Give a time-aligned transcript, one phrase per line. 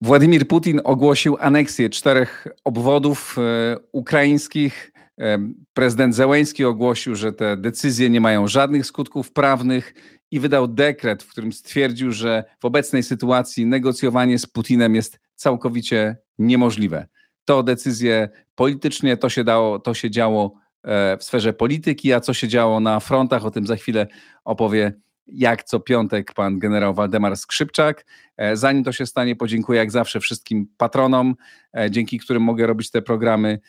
[0.00, 4.92] Władimir Putin ogłosił aneksję czterech obwodów e, ukraińskich.
[5.20, 5.38] E,
[5.74, 9.94] prezydent Zełęński ogłosił, że te decyzje nie mają żadnych skutków prawnych
[10.30, 16.16] i wydał dekret, w którym stwierdził, że w obecnej sytuacji negocjowanie z Putinem jest całkowicie
[16.38, 17.06] niemożliwe.
[17.44, 20.54] To decyzje politycznie, to się, dało, to się działo
[20.84, 24.06] e, w sferze polityki, a co się działo na frontach, o tym za chwilę
[24.44, 24.92] opowie
[25.26, 28.06] jak co piątek pan generał Waldemar Skrzypczak.
[28.36, 31.34] E, zanim to się stanie, podziękuję jak zawsze wszystkim patronom,
[31.76, 33.60] e, dzięki którym mogę robić te programy.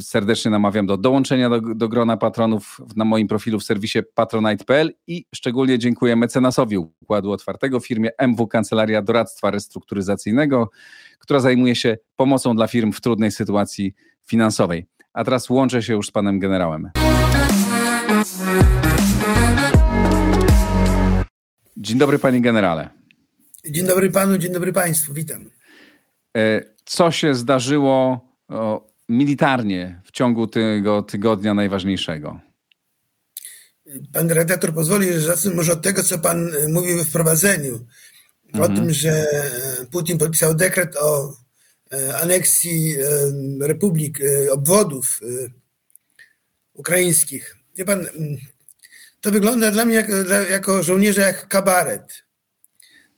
[0.00, 5.26] Serdecznie namawiam do dołączenia do, do grona patronów na moim profilu w serwisie patronite.pl i
[5.34, 10.70] szczególnie dziękuję mecenasowi Układu Otwartego firmie MW Kancelaria Doradztwa Restrukturyzacyjnego,
[11.18, 13.94] która zajmuje się pomocą dla firm w trudnej sytuacji
[14.26, 14.86] finansowej.
[15.12, 16.90] A teraz łączę się już z panem generałem.
[21.76, 22.90] Dzień dobry, panie generale.
[23.70, 25.50] Dzień dobry panu, dzień dobry państwu, witam.
[26.36, 28.20] E, co się zdarzyło
[29.16, 32.40] militarnie w ciągu tego tygodnia najważniejszego?
[34.12, 37.86] Pan redaktor pozwoli, że zacznę może od tego, co pan e, mówił we wprowadzeniu.
[38.54, 38.72] Mhm.
[38.72, 39.26] O tym, że
[39.90, 41.36] Putin podpisał dekret o
[41.92, 42.96] e, aneksji
[43.60, 44.18] republik,
[44.50, 45.20] obwodów
[46.74, 47.56] ukraińskich.
[47.76, 48.06] Wie pan,
[49.20, 50.12] to wygląda dla mnie jako,
[50.50, 52.24] jako żołnierza jak kabaret.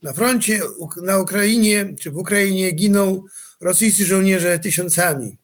[0.03, 0.61] Na froncie
[1.03, 3.23] na Ukrainie, czy w Ukrainie giną
[3.61, 5.37] rosyjscy żołnierze tysiącami.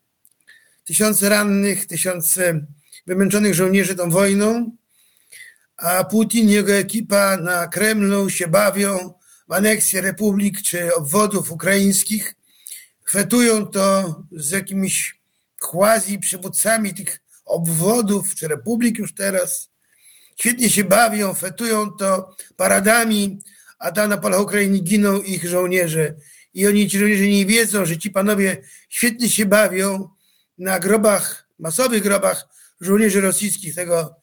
[0.85, 2.65] Tysiące rannych, tysiące
[3.07, 4.71] wymęczonych żołnierzy tą wojną,
[5.77, 9.13] a Putin i jego ekipa na Kremlu się bawią
[9.47, 12.35] w aneksję republik czy obwodów ukraińskich.
[13.03, 15.19] Chwetują to z jakimiś
[15.59, 19.69] quasi przywódcami tych obwodów czy republik już teraz
[20.39, 23.39] świetnie się bawią, fetują to paradami,
[23.79, 26.15] a tam na polach Ukrainy giną ich żołnierze.
[26.53, 30.09] I oni, ci żołnierze nie wiedzą, że ci panowie świetnie się bawią
[30.57, 32.47] na grobach, masowych grobach
[32.81, 33.75] żołnierzy rosyjskich.
[33.75, 34.15] Tego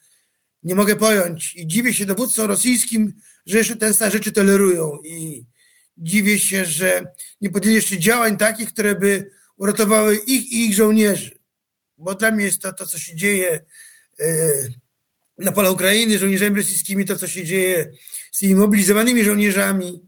[0.63, 1.57] nie mogę pojąć.
[1.57, 3.13] I dziwię się dowódcom rosyjskim,
[3.47, 4.99] że jeszcze ten stan rzeczy tolerują.
[5.05, 5.45] I
[5.99, 11.39] dziwię się, że nie podjęli jeszcze działań takich, które by uratowały ich i ich żołnierzy.
[11.99, 13.65] Bo dla mnie jest to, to co się dzieje,
[14.21, 14.53] e,
[15.39, 17.93] na pola Ukrainy żołnierzami rosyjskimi, to co się dzieje
[18.33, 20.03] z tymi mobilizowanymi żołnierzami,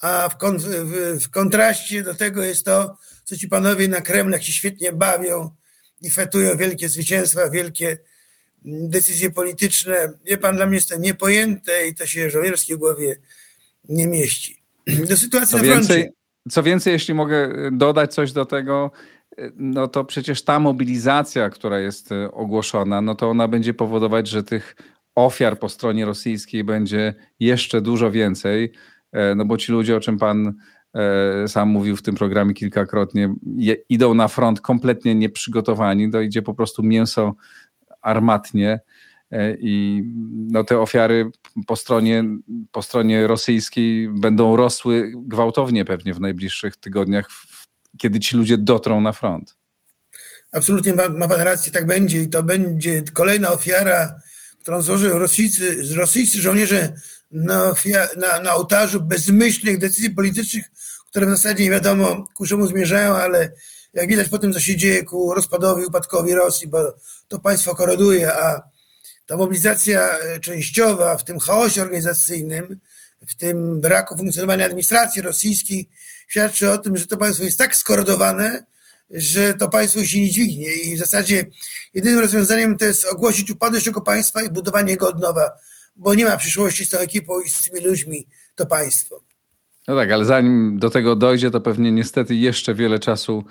[0.00, 4.44] a w, kon, w, w kontraście do tego jest to, co ci panowie na Kremlach
[4.44, 5.50] się świetnie bawią
[6.02, 7.98] i fetują wielkie zwycięstwa, wielkie
[8.64, 10.12] mm, decyzje polityczne.
[10.24, 13.16] Wie pan, dla mnie jest to niepojęte i to się żołnierskiej głowie
[13.88, 14.62] nie mieści.
[15.08, 15.94] Do sytuacji co na froncie.
[15.94, 16.10] Więcej,
[16.50, 18.90] co więcej, jeśli mogę dodać coś do tego,
[19.56, 24.42] no to przecież ta mobilizacja, która jest e, ogłoszona, no to ona będzie powodować, że
[24.42, 24.76] tych
[25.14, 28.72] ofiar po stronie rosyjskiej będzie jeszcze dużo więcej,
[29.12, 30.54] e, no bo ci ludzie, o czym pan
[31.46, 33.34] sam mówił w tym programie kilkakrotnie,
[33.88, 37.34] idą na front kompletnie nieprzygotowani, dojdzie po prostu mięso
[38.02, 38.80] armatnie
[39.58, 40.02] i
[40.50, 41.30] no te ofiary
[41.66, 42.24] po stronie,
[42.72, 47.28] po stronie rosyjskiej będą rosły gwałtownie pewnie w najbliższych tygodniach,
[47.98, 49.56] kiedy ci ludzie dotrą na front.
[50.52, 54.20] Absolutnie ma, ma pan rację, tak będzie i to będzie kolejna ofiara,
[54.62, 56.92] którą złożą rosyjscy, rosyjscy żołnierze
[57.30, 57.74] na,
[58.16, 60.64] na, na ołtarzu bezmyślnych decyzji politycznych,
[61.10, 63.52] które w zasadzie nie wiadomo ku czemu zmierzają, ale
[63.94, 66.94] jak widać po tym, co się dzieje ku rozpadowi, upadkowi Rosji, bo
[67.28, 68.62] to państwo koroduje, a
[69.26, 72.80] ta mobilizacja e, częściowa w tym chaosie organizacyjnym,
[73.26, 75.88] w tym braku funkcjonowania administracji rosyjskiej
[76.28, 78.64] świadczy o tym, że to państwo jest tak skorodowane,
[79.10, 81.46] że to państwo się nie dźwignie i w zasadzie
[81.94, 85.50] jedynym rozwiązaniem to jest ogłosić upadłość tego państwa i budowanie go od nowa,
[85.96, 89.29] bo nie ma przyszłości z tą ekipą i z tymi ludźmi to państwo.
[89.90, 93.44] No tak, ale zanim do tego dojdzie, to pewnie niestety jeszcze wiele czasu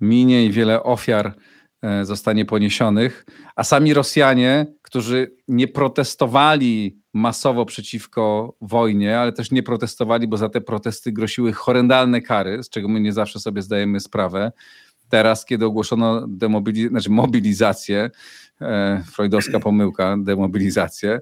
[0.00, 1.34] minie i wiele ofiar
[1.82, 3.26] e, zostanie poniesionych,
[3.56, 10.48] a sami Rosjanie, którzy nie protestowali masowo przeciwko wojnie, ale też nie protestowali, bo za
[10.48, 14.52] te protesty groziły horrendalne kary, z czego my nie zawsze sobie zdajemy sprawę.
[15.08, 18.10] Teraz, kiedy ogłoszono demobiliz- znaczy mobilizację,
[18.60, 21.20] e, freudowska pomyłka, demobilizację,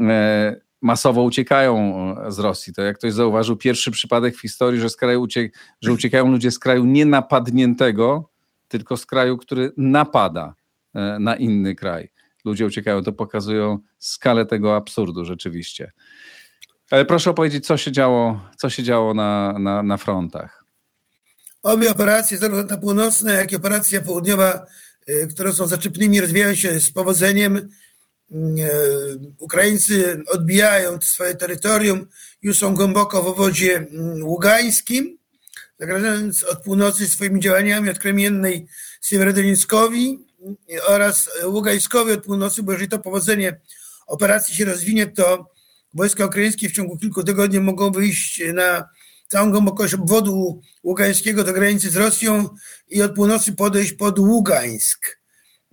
[0.00, 2.72] e, masowo uciekają z Rosji.
[2.72, 5.50] To jak ktoś zauważył, pierwszy przypadek w historii, że, z kraju ucie-
[5.82, 8.30] że uciekają ludzie z kraju nienapadniętego,
[8.68, 10.54] tylko z kraju, który napada
[10.94, 12.10] e, na inny kraj
[12.44, 13.02] ludzie uciekają.
[13.02, 15.92] To pokazują skalę tego absurdu rzeczywiście.
[16.90, 20.64] Ale proszę opowiedzieć, co się działo, co się działo na, na, na frontach.
[21.62, 24.66] Obie operacje, zarówno ta północna, jak i operacja południowa,
[25.30, 27.68] które są zaczepnymi, rozwijają się z powodzeniem.
[29.38, 32.06] Ukraińcy odbijają swoje terytorium,
[32.42, 33.86] już są głęboko w obwodzie
[34.22, 35.18] ługańskim,
[35.80, 38.66] zagrażając od północy swoimi działaniami od Kremiennej
[39.02, 40.18] Siewierodonieckowi
[40.86, 43.60] oraz Ługańskowi od północy, bo jeżeli to powodzenie
[44.06, 45.50] operacji się rozwinie, to
[45.94, 48.88] wojska ukraińskie w ciągu kilku tygodni mogą wyjść na
[49.28, 52.48] całą głębokość obwodu ługańskiego do granicy z Rosją
[52.88, 55.23] i od północy podejść pod Ługańsk.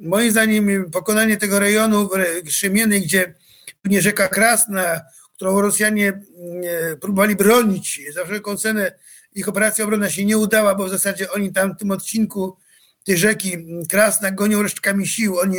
[0.01, 2.09] Moim zdaniem pokonanie tego rejonu
[2.45, 3.33] Krzemiennej, gdzie
[3.81, 5.01] płynie rzeka Krasna,
[5.35, 6.21] którą Rosjanie
[6.63, 8.91] e, próbowali bronić za wszelką cenę,
[9.33, 12.57] ich operacja obronna się nie udała, bo w zasadzie oni tam w tym odcinku
[13.03, 13.57] tej rzeki
[13.89, 15.57] Krasna gonią resztkami sił, oni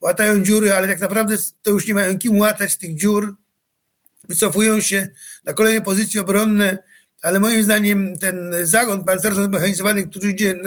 [0.00, 3.34] łatają dziury, ale tak naprawdę to już nie mają kim łatać tych dziur,
[4.28, 5.08] wycofują się
[5.44, 6.78] na kolejne pozycje obronne,
[7.24, 10.60] ale moim zdaniem ten zagon pancerny zmechanizowany, który idzie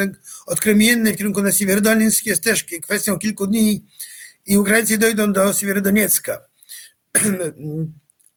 [0.46, 3.86] od Kremiennej w kierunku na Siewierodoniec jest też kwestią kilku dni
[4.46, 6.42] i Ukraińcy dojdą do Siewierodoniecka.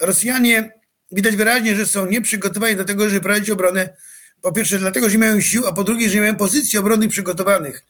[0.01, 0.73] Rosjanie
[1.13, 3.97] widać wyraźnie, że są nieprzygotowani do tego, żeby prowadzić obronę.
[4.43, 7.11] Po pierwsze dlatego, że nie mają sił, a po drugie, że nie mają pozycji obronnych
[7.11, 7.83] przygotowanych.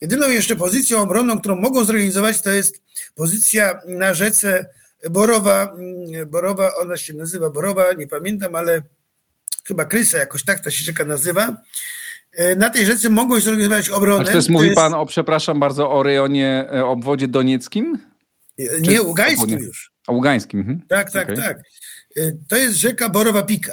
[0.00, 2.82] Jedyną jeszcze pozycją obronną, którą mogą zorganizować, to jest
[3.14, 4.66] pozycja na rzece
[5.10, 5.76] Borowa.
[6.26, 8.82] Borowa, ona się nazywa Borowa, nie pamiętam, ale
[9.64, 11.56] chyba Krysa, jakoś tak ta się rzeka nazywa.
[12.32, 14.22] E, na tej rzece mogą zorganizować obronę.
[14.22, 14.76] A to jest, mówi jest...
[14.76, 17.98] pan, o, przepraszam bardzo, o rejonie, e, obwodzie donieckim?
[18.80, 19.92] Nie, Ługańskim już.
[20.06, 20.60] A Ługańskim.
[20.60, 20.80] Mhm.
[20.88, 21.36] Tak, tak, okay.
[21.36, 21.58] tak.
[22.16, 23.72] E, to jest rzeka Borowa Pika.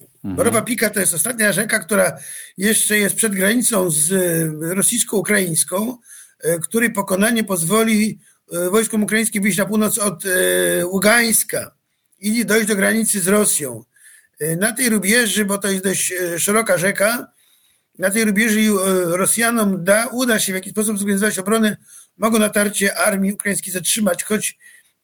[0.00, 0.36] Mhm.
[0.36, 2.18] Borowa Pika to jest ostatnia rzeka, która
[2.56, 4.12] jeszcze jest przed granicą z
[4.60, 5.96] rosyjsko-ukraińską,
[6.62, 8.18] której pokonanie pozwoli
[8.70, 10.24] wojskom ukraińskim wyjść na północ od
[10.84, 11.74] Ługańska
[12.18, 13.84] i dojść do granicy z Rosją.
[14.56, 17.32] Na tej rubieży, bo to jest dość szeroka rzeka,
[17.98, 18.60] na tej rubieży
[19.04, 21.76] Rosjanom da, uda się w jakiś sposób zorganizować obronę,
[22.18, 24.58] mogą natarcie armii ukraińskiej zatrzymać, choć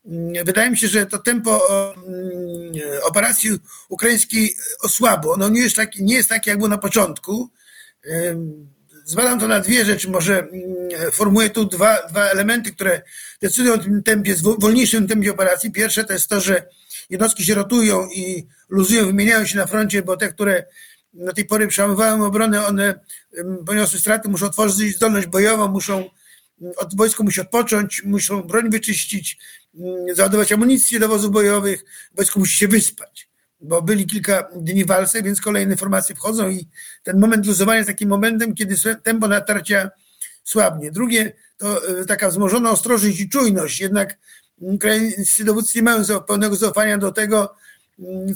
[0.07, 1.63] mm, wydaje mi się, że to tempo
[2.07, 3.51] mm, operacji
[3.89, 5.35] ukraińskiej osłabło.
[5.35, 7.51] Ono nie jest, takie, nie jest takie, jak było na początku.
[9.05, 10.11] Zbadam to na dwie rzeczy.
[10.11, 13.03] Może mm, formuję tu dwa, dwa elementy, które
[13.43, 15.73] decydują o tym tempie, wolniejszym tempie operacji.
[15.73, 16.69] Pierwsze to jest to, że
[17.11, 20.65] jednostki się rotują i luzują, wymieniają się na froncie, bo te, które
[21.13, 23.01] do tej pory przełamywały obronę, one
[23.67, 26.11] poniosły straty, muszą otworzyć zdolność bojową, muszą
[26.77, 29.39] od wojsko musi odpocząć, muszą broń wyczyścić,
[30.13, 31.85] załadować amunicję do wozów bojowych,
[32.15, 33.29] wojsko musi się wyspać,
[33.61, 36.69] bo byli kilka dni walce, więc kolejne formacje wchodzą i
[37.03, 39.91] ten moment luzowania jest takim momentem, kiedy tempo natarcia
[40.45, 40.91] słabnie.
[40.91, 44.19] Drugie to e, taka wzmożona ostrożność i czujność, jednak
[44.57, 47.68] ukraińscy dowódcy nie mają pełnego zaufania do tego, Mm,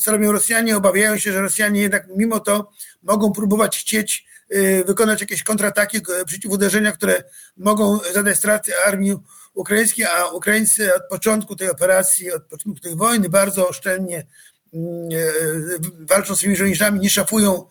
[0.00, 2.70] co robią Rosjanie, obawiają się, że Rosjanie jednak mimo to
[3.02, 7.24] mogą próbować chcieć y, wykonać jakieś kontrataki, przeciwuderzenia, które
[7.56, 9.16] mogą zadać straty armii
[9.54, 14.26] ukraińskiej, a Ukraińcy od początku tej operacji, od początku tej wojny bardzo oszczędnie
[14.74, 17.68] mm, y, walczą swoimi żołnierzami, nie szafują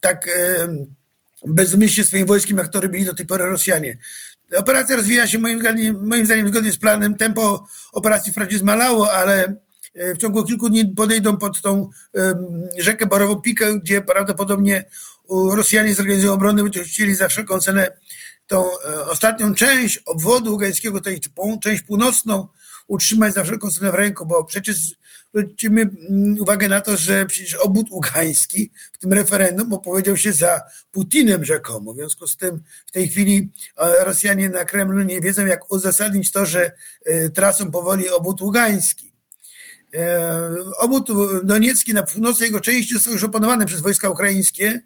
[0.00, 0.30] tak y,
[1.46, 3.98] bezmyślnie swoim wojskiem, jak to robili do tej pory Rosjanie.
[4.56, 7.14] Operacja rozwija się moim zdaniem, moim zdaniem zgodnie z planem.
[7.14, 9.56] Tempo operacji wprawdzie zmalało, ale
[9.94, 11.90] w ciągu kilku dni podejdą pod tą
[12.78, 14.84] rzekę Borową Pikę, gdzie prawdopodobnie
[15.30, 17.90] Rosjanie zorganizują obronę, będą chcieli za wszelką cenę
[18.46, 21.20] tą e, ostatnią część obwodu ugańskiego, tej
[21.62, 22.48] część północną,
[22.86, 24.76] utrzymać za wszelką cenę w ręku, bo przecież
[25.34, 30.60] zwrócimy mm, uwagę na to, że przecież obwód ugański w tym referendum opowiedział się za
[30.90, 31.92] Putinem rzekomo.
[31.92, 36.30] W związku z tym w tej chwili e, Rosjanie na Kremlu nie wiedzą, jak uzasadnić
[36.30, 36.72] to, że
[37.34, 39.11] tracą powoli obwód ugański.
[39.94, 41.08] E, obwód
[41.44, 44.80] doniecki na północy jego części został już opanowany przez wojska ukraińskie.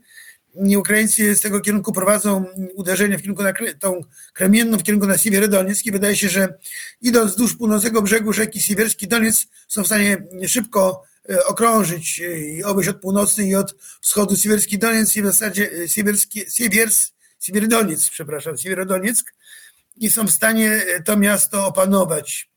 [0.78, 2.44] Ukraińcy z tego kierunku prowadzą
[2.74, 4.00] uderzenie w kierunku na tą
[4.32, 6.58] kremienną, w kierunku na Siewierodoniec i wydaje się, że
[7.00, 12.64] idąc wzdłuż północnego brzegu rzeki Siewierski Doniec są w stanie szybko e, okrążyć e, i
[12.64, 18.58] obejść od północy i od wschodu Siewierski Doniec i w zasadzie Siewierski, Siewiers, Siewierodoniec, przepraszam,
[18.58, 19.34] Siewierodonieck
[19.96, 22.55] i są w stanie to miasto opanować.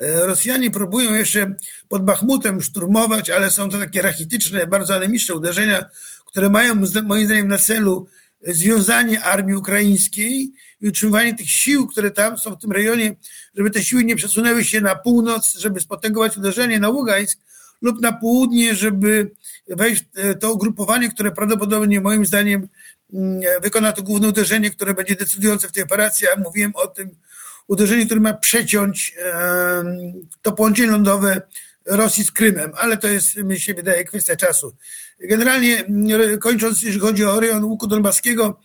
[0.00, 1.54] E, Rosjanie próbują jeszcze
[1.88, 5.84] pod Bachmutem szturmować, ale są to takie rachityczne, bardzo anemiczne uderzenia,
[6.26, 8.06] które mają moim zdaniem na celu
[8.46, 13.16] związanie armii ukraińskiej i utrzymywanie tych sił, które tam są w tym rejonie,
[13.54, 17.38] żeby te siły nie przesunęły się na północ, żeby spotęgować uderzenie na Ługańsk
[17.82, 19.30] lub na południe, żeby
[19.68, 22.68] wejść w to ugrupowanie, które prawdopodobnie moim zdaniem
[23.12, 27.10] mm, wykona to główne uderzenie, które będzie decydujące w tej operacji, a mówiłem o tym
[27.70, 29.14] uderzenie, które ma przeciąć
[30.42, 31.42] to połączenie lądowe
[31.86, 34.76] Rosji z Krymem, ale to jest, mi się wydaje, kwestia czasu.
[35.20, 35.84] Generalnie
[36.40, 38.60] kończąc, jeżeli chodzi o rejon łuku donbaskiego,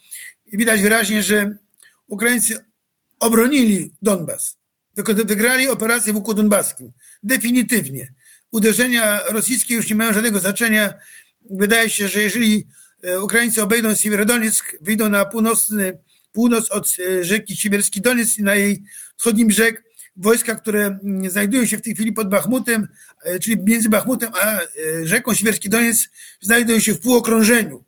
[0.53, 1.57] widać wyraźnie, że
[2.07, 2.57] Ukraińcy
[3.19, 4.57] obronili Donbas.
[5.25, 6.91] Wygrali operację w łuku donbaskim.
[7.23, 8.13] Definitywnie.
[8.51, 10.93] Uderzenia rosyjskie już nie mają żadnego znaczenia.
[11.49, 12.67] Wydaje się, że jeżeli
[13.03, 15.97] e, Ukraińcy obejdą Siewierodonieck, wyjdą na północny,
[16.35, 18.83] północ od e, rzeki Siewierski Doniec i na jej
[19.17, 19.83] wschodnim brzeg,
[20.15, 22.87] wojska, które mm, znajdują się w tej chwili pod Bachmutem,
[23.23, 24.59] e, czyli między Bachmutem a
[25.03, 26.09] rzeką Siewierski Doniec,
[26.41, 27.83] znajdują się w półokrążeniu.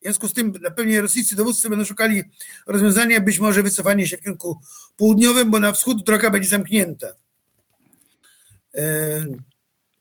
[0.00, 2.22] W związku z tym na pewno rosyjscy dowódcy będą szukali
[2.66, 4.60] rozwiązania, być może wycofanie się w kierunku
[4.96, 7.06] południowym, bo na wschód droga będzie zamknięta.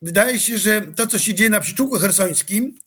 [0.01, 2.77] Wydaje się, że to, co się dzieje na przyczółku hersońskim,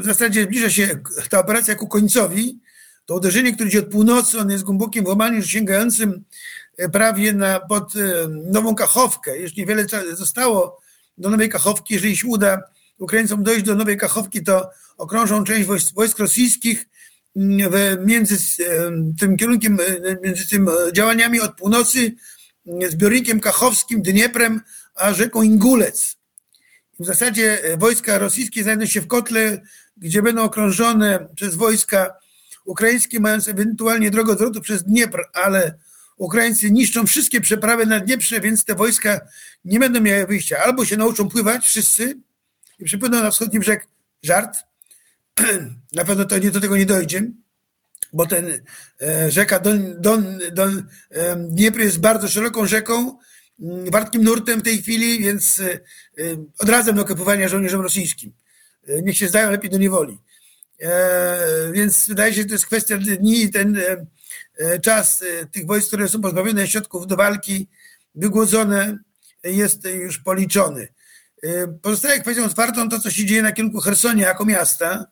[0.00, 0.98] w zasadzie zbliża się
[1.30, 2.58] ta operacja ku końcowi.
[3.06, 6.24] To uderzenie, które idzie od północy, on jest głębokim włamaniem sięgającym
[6.76, 9.38] e, prawie na, pod e, Nową Kachowkę.
[9.38, 10.80] Już niewiele zostało
[11.18, 11.94] do Nowej Kachowki.
[11.94, 12.62] Jeżeli się uda
[12.98, 16.88] Ukraińcom dojść do Nowej Kachowki, to okrążą część wojsk, wojsk rosyjskich
[17.36, 18.36] mm, między
[19.20, 22.14] tym kierunkiem, e, między tym działaniami od północy,
[22.88, 24.60] zbiornikiem kachowskim, Dnieprem,
[24.94, 26.16] a rzeką Ingulec.
[27.00, 29.62] W zasadzie e, wojska rosyjskie znajdą się w kotle,
[29.96, 32.14] gdzie będą okrążone przez wojska
[32.66, 35.78] ukraińskie, mając ewentualnie drogę odwrotu przez Dniepr, ale
[36.16, 39.20] Ukraińcy niszczą wszystkie przeprawy na Dnieprze, więc te wojska
[39.64, 40.58] nie będą miały wyjścia.
[40.64, 42.18] Albo się nauczą pływać wszyscy
[42.78, 43.86] i przypłyną na wschodni brzeg
[44.22, 44.58] żart.
[45.92, 47.30] Na pewno to nie do tego nie dojdzie,
[48.12, 48.62] bo ten
[49.02, 50.88] e, rzeka Don, Don, Don,
[51.36, 53.18] Dniepr jest bardzo szeroką rzeką,
[53.60, 55.80] Mm, wartkim nurtem w tej chwili, więc e, e,
[56.58, 58.32] odradzam do kopywania żołnierzom rosyjskim.
[58.86, 60.18] E, niech się zdają lepiej do niewoli.
[61.72, 63.80] Więc wydaje się, że to jest kwestia dni i ten
[64.82, 67.68] czas tych wojsk, które są pozbawione środków do walki,
[68.14, 68.98] wygłodzone,
[69.44, 70.88] jest już policzony.
[71.82, 75.06] Pozostaje kwestią otwartą to, co się dzieje na kierunku Hersonia jako miasta.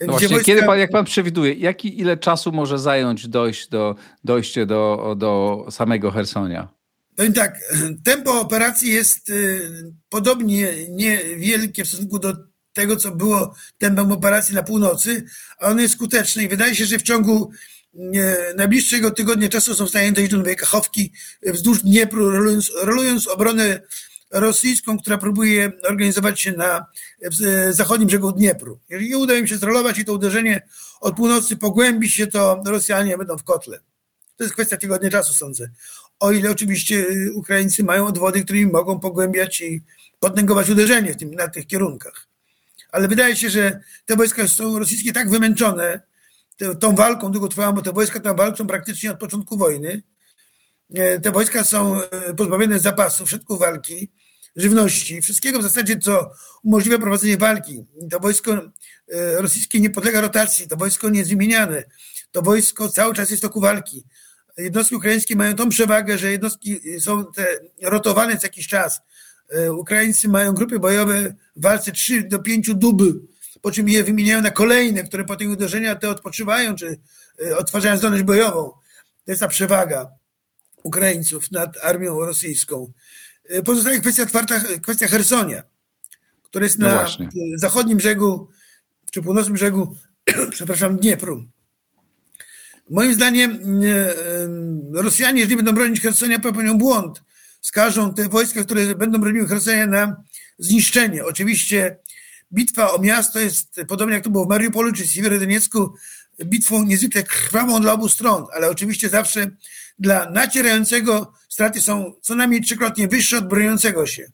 [0.00, 0.46] No właśnie, wojska...
[0.46, 5.66] kiedy pan, jak pan przewiduje, jaki, ile czasu może zająć dojść do, dojście do, do
[5.70, 6.68] samego Hersonia?
[7.16, 7.58] Powiem tak,
[8.04, 12.34] tempo operacji jest y, podobnie niewielkie w stosunku do
[12.72, 15.24] tego, co było tempem operacji na północy,
[15.58, 17.50] a ono jest skuteczne i wydaje się, że w ciągu
[17.94, 17.98] y,
[18.56, 21.12] najbliższego tygodnia czasu są w stanie dojść do Nowej Kachowki
[21.42, 23.80] wzdłuż Dniepru, rolując, rolując obronę
[24.30, 26.86] rosyjską, która próbuje organizować się na
[27.70, 28.80] zachodnim brzegu Dniepru.
[28.88, 30.62] Jeżeli uda im się zrolować i to uderzenie
[31.00, 33.80] od północy pogłębi się, to Rosjanie będą w kotle.
[34.36, 35.70] To jest kwestia tygodnia czasu, sądzę
[36.20, 39.82] o ile oczywiście Ukraińcy mają odwody, którymi mogą pogłębiać i
[40.20, 42.26] potęgować uderzenie w tym, na tych kierunkach.
[42.92, 46.00] Ale wydaje się, że te wojska są rosyjskie tak wymęczone
[46.56, 50.02] te, tą walką długotrwałą, bo te wojska tam walczą praktycznie od początku wojny.
[50.94, 54.12] E, te wojska są e, pozbawione zapasów, środków walki,
[54.56, 56.30] żywności, wszystkiego w zasadzie, co
[56.62, 57.84] umożliwia prowadzenie walki.
[58.10, 61.84] To wojsko e, rosyjskie nie podlega rotacji, to wojsko nie jest wymieniane,
[62.32, 64.04] to wojsko cały czas jest w toku walki
[64.60, 67.46] jednostki ukraińskie mają tą przewagę, że jednostki są te
[67.82, 69.00] rotowane co jakiś czas.
[69.50, 73.20] E, Ukraińcy mają grupy bojowe w walce 3 do 5 duby,
[73.62, 77.00] po czym je wymieniają na kolejne, które po tych uderzeniach te odpoczywają, czy
[77.46, 78.70] e, odtwarzają zdolność bojową.
[79.24, 80.10] To jest ta przewaga
[80.82, 82.92] Ukraińców nad armią rosyjską.
[83.48, 85.62] E, pozostaje kwestia otwarta, kwestia Hersonia,
[86.42, 87.28] która jest no na właśnie.
[87.56, 88.48] zachodnim brzegu,
[89.10, 89.96] czy północnym brzegu,
[90.50, 91.44] przepraszam, Dniepru.
[92.90, 93.80] Moim zdaniem
[94.92, 97.22] Rosjanie, jeżeli będą bronić Hersonia, popełnią błąd.
[97.60, 100.22] Skażą te wojska, które będą broniły Hersonia na
[100.58, 101.24] zniszczenie.
[101.24, 101.96] Oczywiście
[102.52, 105.94] bitwa o miasto jest, podobnie jak to było w Mariupolu czy Siewierodoniecku,
[106.44, 109.50] bitwą niezwykle krwawą dla obu stron, ale oczywiście zawsze
[109.98, 114.30] dla nacierającego straty są co najmniej trzykrotnie wyższe od broniącego się.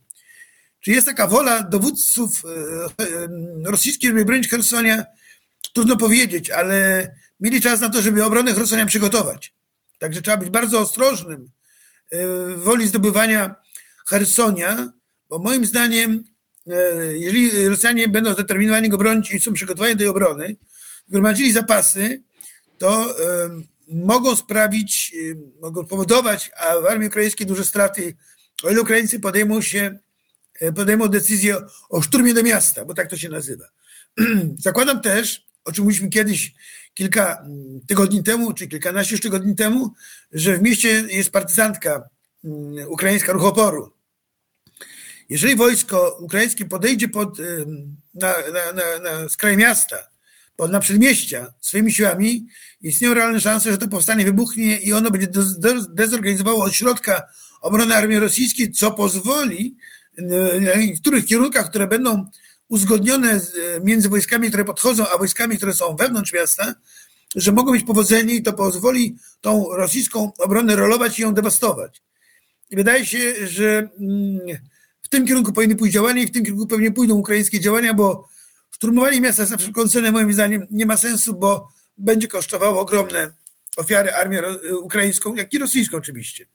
[0.80, 3.28] Czy jest taka wola dowódców e, e,
[3.64, 5.04] rosyjskich, żeby bronić Hersonia?
[5.74, 7.08] Trudno powiedzieć, ale
[7.40, 9.54] mieli czas na to, żeby obronę Hersonia przygotować.
[9.98, 11.50] Także trzeba być bardzo ostrożnym
[12.56, 13.54] woli zdobywania
[14.08, 14.92] Hersonia,
[15.28, 16.24] bo moim zdaniem,
[16.66, 20.56] e, jeżeli Rosjanie będą zdeterminowani go bronić i są przygotowani do tej obrony,
[21.08, 22.22] gromadzili zapasy,
[22.78, 23.50] to e,
[23.88, 25.14] mogą sprawić,
[25.60, 28.16] mogą powodować a w armii ukraińskiej duże straty,
[28.62, 29.98] o ile Ukraińcy podejmą się,
[30.74, 31.56] podejmą decyzję
[31.88, 33.64] o szturmie do miasta, bo tak to się nazywa.
[34.58, 36.54] Zakładam też, o czym mówiliśmy kiedyś
[36.94, 39.94] kilka mm, tygodni temu, czy kilkanaście tygodni temu,
[40.32, 42.08] że w mieście jest partyzantka
[42.44, 43.92] mm, ukraińska ruch oporu.
[45.28, 47.38] Jeżeli wojsko ukraińskie podejdzie pod,
[48.14, 49.96] na, na, na, na skraj miasta,
[50.56, 52.46] pod, na przedmieścia swoimi siłami,
[52.80, 55.28] istnieją realne szanse, że to powstanie wybuchnie i ono będzie
[55.88, 57.22] dezorganizowało od środka
[57.60, 59.76] obronę armii rosyjskiej, co pozwoli
[60.96, 62.30] w których kierunkach, które będą
[62.68, 63.40] uzgodnione
[63.84, 66.74] między wojskami, które podchodzą, a wojskami, które są wewnątrz miasta,
[67.36, 72.02] że mogą mieć powodzenie i to pozwoli tą rosyjską obronę rolować i ją dewastować.
[72.70, 74.40] I wydaje się, że mm,
[75.02, 78.28] w tym kierunku powinny pójść działania i w tym kierunku pewnie pójdą ukraińskie działania, bo
[78.70, 81.68] szturmowanie miasta za wszelką cenę moim zdaniem nie ma sensu, bo
[81.98, 83.32] będzie kosztowało ogromne
[83.76, 84.42] ofiary armię
[84.82, 86.46] ukraińską, jak i rosyjską oczywiście.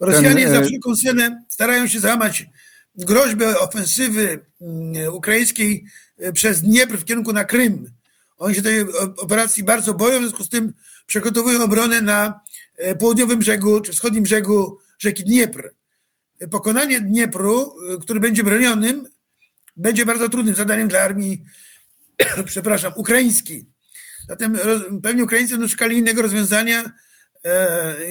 [0.00, 2.46] Rosjanie Ten, za wszelką cenę starają się załamać
[2.98, 5.84] groźbę ofensywy mm, ukraińskiej
[6.18, 7.90] e, przez Dniepr w kierunku na Krym.
[8.38, 8.80] Oni się tej
[9.16, 10.72] operacji bardzo boją, w związku z tym
[11.06, 12.40] przygotowują obronę na
[12.76, 15.70] e, południowym brzegu czy wschodnim brzegu rzeki Dniepr.
[16.50, 19.08] Pokonanie Dniepru, e, który będzie bronionym,
[19.76, 21.44] będzie bardzo trudnym zadaniem dla armii,
[22.44, 23.66] przepraszam, ukraińskiej.
[24.28, 24.58] Zatem
[25.02, 26.92] pewnie Ukraińcy szukali innego rozwiązania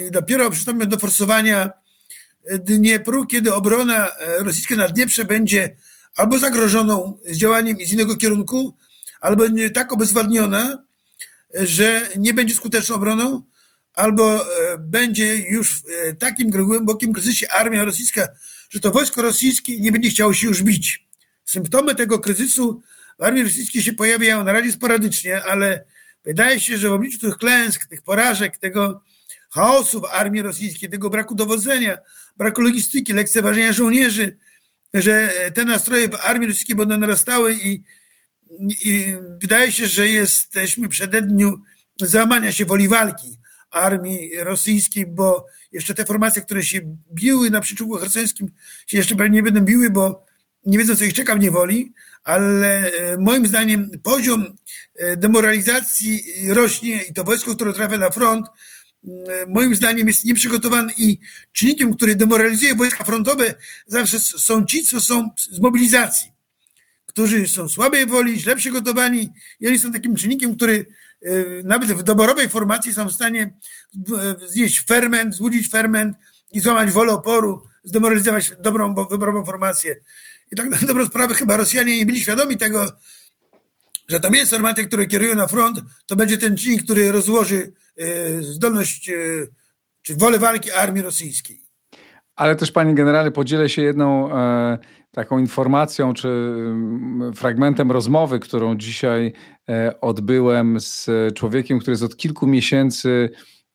[0.08, 1.72] i dopiero przystąpią do forsowania
[2.60, 5.75] Dniepru, kiedy obrona rosyjska na Dnieprze będzie
[6.16, 8.77] albo zagrożoną działaniem z innego kierunku,
[9.22, 10.84] albo tak obezwładniona,
[11.54, 13.44] że nie będzie skuteczną obroną,
[13.94, 18.27] albo e, będzie już w e, takim głębokim kryzysie armia rosyjska,
[18.70, 21.08] że to wojsko rosyjskie nie będzie chciało się już bić.
[21.46, 22.82] Symptomy tego kryzysu
[23.20, 25.84] w armii rosyjskiej się pojawiają na razie sporadycznie, ale
[26.24, 29.01] wydaje się, że w obliczu tych klęsk, tych porażek, tego
[29.50, 31.98] chaosu w armii rosyjskiej, tego braku dowodzenia,
[32.38, 34.38] braku logistyki, lekceważenia żołnierzy,
[34.94, 37.84] że te nastroje w armii rosyjskiej będą narastały i,
[38.86, 41.62] i wydaje się, że jesteśmy przed dniu
[42.01, 43.38] załamania się woli walki
[43.72, 46.82] armii rosyjskiej, bo jeszcze te formacje, które się
[47.13, 48.51] biły na przyczółku herceńskim,
[48.88, 50.25] się jeszcze nie będą biły, bo
[50.65, 54.56] nie wiedzą, co ich czeka w niewoli, ale e, moim zdaniem poziom
[54.96, 58.48] e, demoralizacji rośnie i to wojsko, które trafia na front,
[59.48, 61.20] moim zdaniem jest nieprzygotowany i
[61.51, 63.56] czynnikiem, który demoralizuje wojska frontowe
[63.88, 66.32] zawsze są ci, co są z mobilizacji,
[67.06, 70.86] którzy są słabej woli, źle przygotowani i oni są takim czynnikiem, który
[71.22, 71.32] e,
[71.63, 73.54] nawet w doborowej formacji są w stanie
[73.95, 76.17] e, zjeść ferment, złudzić ferment
[76.52, 79.95] i złamać wolę oporu, zdemoralizować dobrą, wyborową formację.
[80.52, 82.91] I tak na dobrą sprawę chyba Rosjanie nie byli świadomi tego,
[84.08, 88.41] że to mięso armaty, które kierują na front, to będzie ten czynnik, który rozłoży e,
[88.41, 89.13] zdolność e,
[90.02, 91.62] czy wolę walki armii rosyjskiej.
[92.36, 94.78] Ale też, panie generale, podzielę się jedną e,
[95.12, 99.34] taką informacją, czy mm, fragmentem rozmowy, którą dzisiaj
[99.70, 103.30] e, odbyłem z człowiekiem, który jest od kilku miesięcy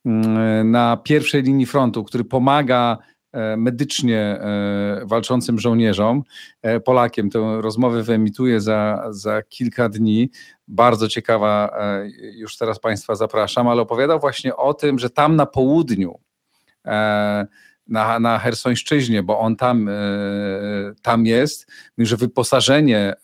[0.05, 3.12] mm, na pierwszej linii frontu, który pomaga E,
[3.57, 6.23] medycznie e, walczącym żołnierzom,
[6.63, 7.31] e, Polakiem.
[7.31, 10.31] Tę rozmowę wyemituję za, za kilka dni.
[10.69, 11.77] Bardzo ciekawa,
[12.35, 16.19] już teraz Państwa zapraszam, ale opowiadał właśnie o tym, że tam na południu,
[17.89, 19.91] na, na Hersońszczyźnie, bo on tam,
[21.03, 21.67] tam jest,
[21.99, 23.15] że wyposażenie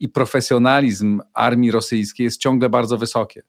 [0.00, 3.42] i profesjonalizm armii rosyjskiej jest ciągle bardzo wysokie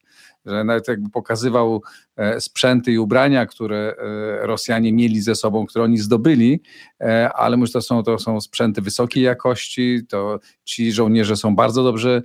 [0.45, 1.81] że nawet jakby pokazywał
[2.17, 6.61] e, sprzęty i ubrania, które e, Rosjanie mieli ze sobą, które oni zdobyli,
[7.01, 11.55] e, ale myślę, że to są, to są sprzęty wysokiej jakości, to ci żołnierze są
[11.55, 12.21] bardzo dobrze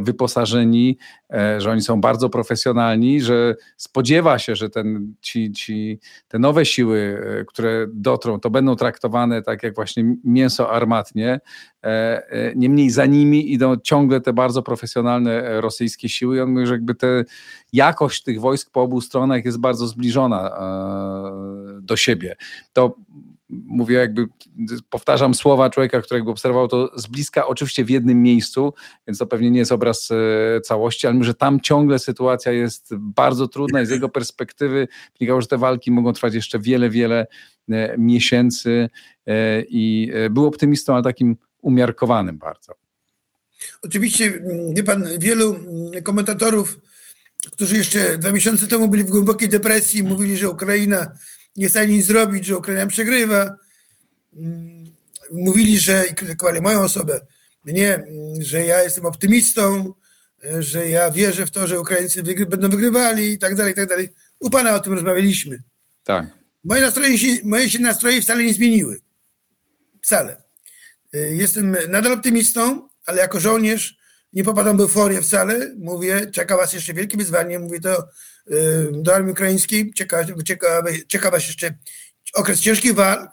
[0.00, 0.98] wyposażeni,
[1.58, 7.24] że oni są bardzo profesjonalni, że spodziewa się, że ten, ci, ci, te nowe siły,
[7.48, 11.40] które dotrą, to będą traktowane tak jak właśnie mięso armatnie,
[11.84, 16.66] E, e, niemniej za nimi idą ciągle te bardzo profesjonalne rosyjskie siły i on mówi,
[16.66, 17.24] że jakby te,
[17.72, 22.36] jakość tych wojsk po obu stronach jest bardzo zbliżona e, do siebie.
[22.72, 22.96] To
[23.52, 24.26] mówię jakby,
[24.90, 28.74] powtarzam słowa człowieka, którego obserwował to z bliska, oczywiście w jednym miejscu,
[29.06, 30.08] więc to pewnie nie jest obraz
[30.64, 34.88] całości, ale że tam ciągle sytuacja jest bardzo trudna i z jego perspektywy
[35.18, 37.26] wynikało, że te walki mogą trwać jeszcze wiele, wiele
[37.98, 38.88] miesięcy
[39.68, 42.74] i był optymistą, ale takim umiarkowanym bardzo.
[43.82, 44.42] Oczywiście,
[44.74, 45.56] wie pan, wielu
[46.02, 46.78] komentatorów,
[47.52, 51.12] którzy jeszcze dwa miesiące temu byli w głębokiej depresji, mówili, że Ukraina
[51.56, 53.56] nie chce nic zrobić, że Ukraina przegrywa.
[55.32, 57.20] Mówili, że i krytykowali moją osobę.
[57.64, 58.04] Nie,
[58.40, 59.94] że ja jestem optymistą,
[60.58, 63.88] że ja wierzę w to, że Ukraińcy wygry będą wygrywali i tak dalej, i tak
[63.88, 64.08] dalej.
[64.40, 65.62] U pana o tym rozmawialiśmy.
[66.04, 66.26] Tak.
[66.64, 69.00] Moje nastroje, się, moje się nastroje wcale nie zmieniły.
[70.02, 70.42] Wcale.
[71.14, 73.96] Y, jestem nadal optymistą, ale jako żołnierz
[74.32, 75.74] nie popadam w euforię wcale.
[75.78, 77.58] Mówię, czeka was jeszcze wielkie wyzwanie.
[77.58, 78.08] Mówię to
[78.50, 79.92] y, do armii ukraińskiej.
[79.92, 81.74] Czeka, czeka, czeka was jeszcze
[82.34, 83.30] okres ciężkich walk.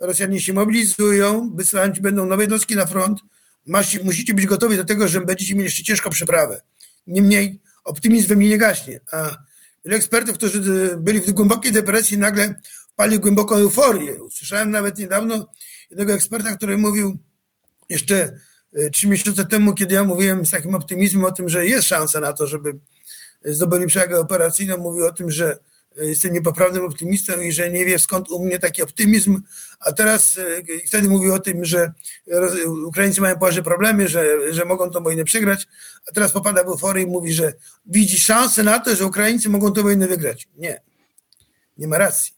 [0.00, 3.20] Rosjanie się mobilizują, wysyłać będą nowe jednostki na front.
[3.66, 6.60] Macie, musicie być gotowi do tego, że będziecie mieli jeszcze ciężką przeprawę.
[7.06, 9.00] Niemniej optymizm we mnie nie gaśnie.
[9.12, 9.36] A
[9.84, 10.60] wielu ekspertów, którzy
[10.96, 12.54] byli w głębokiej depresji, nagle
[12.92, 14.22] wpali głęboką euforię.
[14.22, 15.46] Usłyszałem nawet niedawno
[15.90, 17.18] jednego eksperta, który mówił
[17.88, 18.38] jeszcze
[18.92, 22.32] trzy miesiące temu, kiedy ja mówiłem z takim optymizmem o tym, że jest szansa na
[22.32, 22.78] to, żeby
[23.44, 25.58] zdobyli przewagę operacyjną, mówił o tym, że
[25.96, 29.42] jestem niepoprawnym optymistą i że nie wie skąd u mnie taki optymizm,
[29.80, 31.92] a teraz e, wtedy mówił o tym, że
[32.86, 35.68] Ukraińcy mają poważne problemy, że, że mogą tą wojnę przegrać,
[36.10, 37.52] a teraz popada w euforię i mówi, że
[37.86, 40.48] widzi szansę na to, że Ukraińcy mogą tę wojnę wygrać.
[40.56, 40.82] Nie,
[41.78, 42.37] nie ma racji.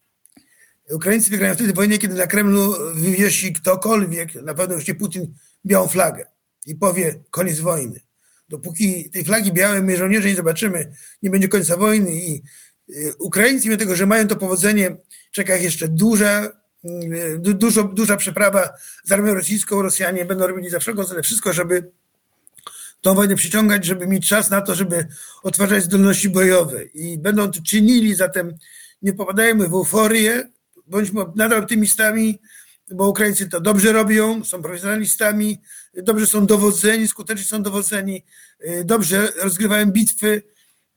[0.93, 5.35] Ukraińcy wygrają wtedy wojnę, kiedy na Kremlu wywiesi ktokolwiek, na pewno już nie Putin,
[5.67, 6.27] białą flagę
[6.67, 8.01] i powie koniec wojny.
[8.49, 12.43] Dopóki tej flagi białej my żołnierze nie zobaczymy, nie będzie końca wojny i
[12.97, 14.97] Y, Ukraińcy, mimo tego, że mają to powodzenie,
[15.33, 16.53] czeka ich jeszcze duża,
[16.85, 18.73] y, dużo, duża przeprawa
[19.05, 19.83] z armią rosyjską.
[19.83, 21.91] Rosjanie będą robili za wszelką cenę wszystko, żeby
[23.01, 25.07] tą wojnę przyciągać, żeby mieć czas na to, żeby
[25.43, 26.85] odtwarzać zdolności bojowe.
[26.85, 28.55] I będą to czynili, zatem
[29.03, 30.49] nie popadajmy w euforię,
[30.91, 32.39] bądźmy nadal optymistami,
[32.91, 35.61] bo Ukraińcy to dobrze robią, są profesjonalistami,
[35.95, 38.25] dobrze są dowodzeni, skutecznie są dowodzeni,
[38.65, 40.43] y, dobrze rozgrywają bitwy,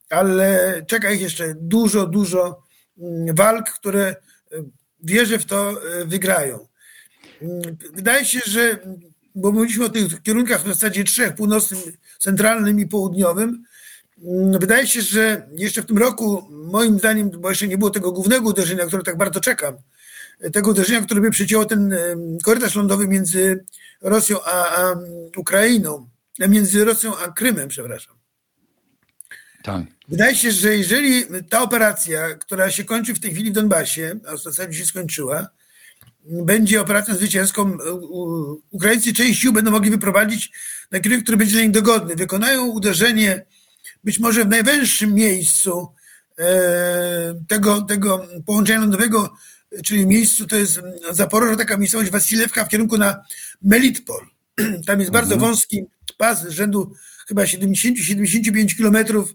[0.10, 2.64] ale czeka ich jeszcze dużo, dużo
[2.98, 4.16] mm, walk, które e,
[5.04, 6.68] wierzę w to e, wygrają.
[7.42, 7.62] Mm,
[7.94, 8.80] wydaje się, że,
[9.36, 11.80] bo mówiliśmy o tych kierunkach w zasadzie trzech, północnym,
[12.20, 13.64] centralnym i południowym, mm,
[14.60, 18.50] wydaje się, że jeszcze w tym roku, moim zdaniem, bo jeszcze nie było tego głównego
[18.50, 19.76] uderzenia, które tak bardzo czekam,
[20.54, 21.98] tego uderzenia, które by przycięło ten
[22.44, 23.66] korytarz lądowy między
[24.02, 24.96] Rosją a, a
[25.38, 26.10] Ukrainą,
[26.40, 28.16] między Rosją a Krymem, przepraszam.
[29.64, 29.86] Tak.
[30.08, 34.38] Wydaje się, że jeżeli ta operacja, która się kończy w tej chwili w Donbasie, a
[34.38, 35.50] w zasadzie się skończyła,
[36.26, 37.78] będzie operacją zwycięską,
[38.72, 40.52] Ukraińcy część sił będą mogli wyprowadzić
[40.92, 42.16] na kierunek, który będzie dla nich dogodny.
[42.16, 43.46] Wykonają uderzenie
[44.04, 45.94] być może w najwęższym miejscu
[46.40, 46.46] e,
[47.48, 49.34] tego, tego połączenia lądowego,
[49.86, 53.24] czyli miejscu, to jest Zaporoże, taka miejscowość Wasilewka w kierunku na
[53.62, 54.22] Melitpol.
[54.88, 55.52] Tam jest bardzo mhm.
[55.52, 55.86] wąski
[56.18, 56.96] pas rzędu
[57.28, 59.34] chyba 70-75 kilometrów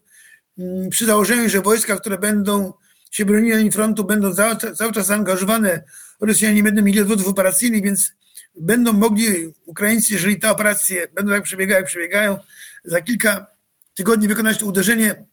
[0.58, 2.72] Mm, przy założeniu, że wojska, które będą
[3.10, 5.82] się broniły na linii frontu, będą cały, cały czas zaangażowane,
[6.20, 8.12] Rosjanie nie będą mieli odwodów operacyjnych, więc
[8.60, 12.38] będą mogli Ukraińcy, jeżeli te operacje będą tak przebiegały, jak przebiegają,
[12.84, 13.46] za kilka
[13.98, 15.24] tygodni wykonać to uderzenie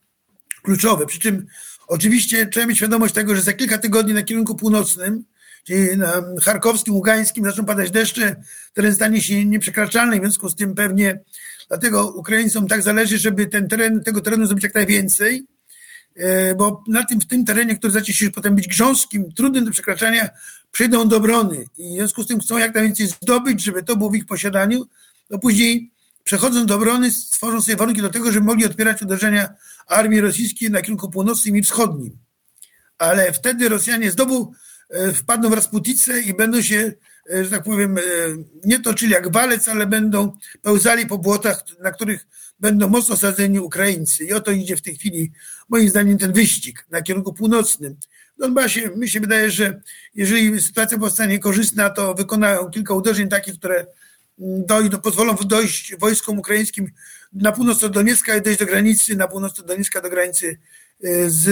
[0.64, 1.06] kluczowe.
[1.06, 1.48] Przy czym
[1.88, 5.24] oczywiście trzeba mieć świadomość tego, że za kilka tygodni na kierunku północnym,
[5.64, 8.36] czyli na charkowskim, ługańskim zaczną padać deszcze,
[8.74, 11.20] teren stanie się nieprzekraczalny, w związku z tym pewnie
[11.68, 15.46] Dlatego Ukraińcom tak zależy, żeby ten teren, tego terenu zrobić jak najwięcej,
[16.16, 19.72] e, bo na tym, w tym terenie, który zacznie się potem być grząskim, trudnym do
[19.72, 20.30] przekraczania,
[20.72, 24.10] przyjdą do obrony i w związku z tym chcą jak najwięcej zdobyć, żeby to było
[24.10, 24.86] w ich posiadaniu,
[25.30, 25.92] no później
[26.26, 29.54] przechodząc do obrony stworzą sobie warunki do tego, żeby mogli odpierać uderzenia
[29.88, 32.18] armii rosyjskiej na kierunku północnym i wschodnim.
[32.98, 34.54] Ale wtedy Rosjanie znowu
[34.90, 36.92] e, wpadną w Rasputicę i będą się
[37.34, 38.02] E, że tak powiem, e,
[38.66, 42.28] nie toczyli jak walec, ale będą pełzali po błotach, na których
[42.60, 44.26] będą mocno sadzeni Ukraińcy.
[44.26, 45.32] I o to idzie w tej chwili,
[45.70, 47.96] moim zdaniem, ten wyścig na kierunku północnym.
[48.38, 49.82] Donbasie mi się wydaje, że
[50.16, 53.86] jeżeli sytuacja powstanie korzystna, to wykonają kilka uderzeń takich, które
[54.38, 56.92] dojdą, pozwolą dojść wojskom ukraińskim
[57.34, 60.58] na północ od Doniecka i dojść do granicy, na północ od Doniecka do granicy
[61.04, 61.48] e, z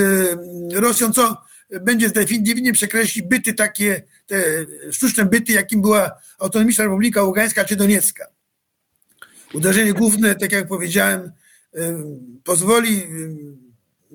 [0.73, 1.37] Rosją, co
[1.81, 4.43] będzie definitywnie przekreślić byty takie, te
[4.91, 8.27] sztuczne byty, jakim była autonomiczna Republika Ługańska czy Doniecka.
[9.53, 11.31] Uderzenie główne, tak jak powiedziałem,
[12.43, 13.07] pozwoli,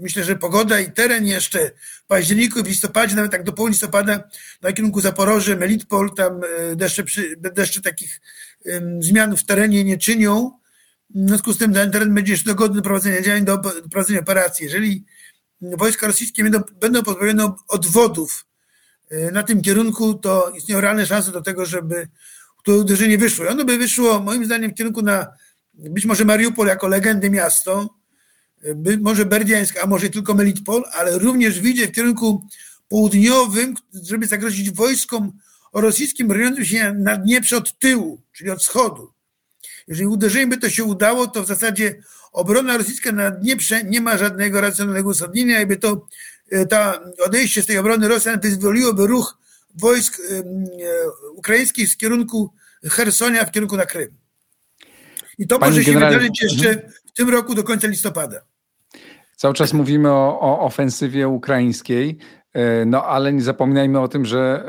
[0.01, 1.71] myślę, że pogoda i teren jeszcze
[2.05, 4.29] w październiku, w listopadzie, nawet tak do połowy listopada
[4.63, 7.05] na kierunku Zaporoże, Melitpol, tam e, deszcze,
[7.37, 8.21] deszcze takich
[9.01, 10.59] zmian w terenie nie czynią.
[11.15, 13.59] W związku z tym ten teren będzie jeszcze dogodny do prowadzenia działań, do
[13.91, 14.65] prowadzenia operacji.
[14.65, 15.05] Jeżeli
[15.61, 18.47] wojska rosyjskie będą, będą pozbawione odwodów
[19.11, 22.09] e, na tym kierunku, to istnieją realne szanse do tego, żeby
[22.65, 23.45] to uderzenie wyszło.
[23.45, 25.27] I ono by wyszło moim zdaniem w kierunku na
[25.79, 27.98] być może Mariupol jako legendy miasto,
[29.01, 32.47] może Berdiańsk, a może tylko Melitpol, ale również wyjdzie w kierunku
[32.89, 35.33] południowym, żeby zagrozić wojskom
[35.73, 39.13] rosyjskim broniącym się na Dnieprze od tyłu, czyli od wschodu.
[39.89, 44.19] Jeżeli uderzenie by to się udało, to w zasadzie obrona rosyjska na Dnieprze nie ma
[44.19, 46.07] żadnego racjonalnego uzasadnienia, jakby to
[46.51, 49.39] e, ta odejście z tej obrony Rosjan wyzwoliłoby ruch
[49.75, 50.43] wojsk e,
[51.35, 52.53] ukraińskich z kierunku
[52.85, 54.09] Hersonia w kierunku na Krym.
[55.39, 56.93] I to Panie może się wydarzyć jeszcze mhm.
[57.19, 58.41] Tym roku do końca listopada.
[59.37, 62.19] Cały czas mówimy o, o ofensywie ukraińskiej,
[62.53, 64.65] e, no ale nie zapominajmy o tym, że